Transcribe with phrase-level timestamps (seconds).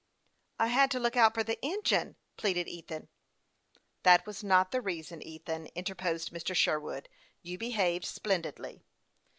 [0.59, 3.07] "I had to look out for the engine," pleaded Ethan."
[4.01, 6.55] That was not the reason, Ethan," interposed Mrs.
[6.55, 7.07] Sherwood."
[7.43, 8.83] You behaved splendidly."